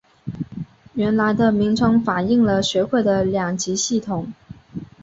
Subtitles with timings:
[0.95, 4.33] 原来的名称反应了学会的两级系统。